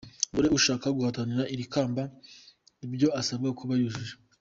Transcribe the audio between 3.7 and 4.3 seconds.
yujuje:.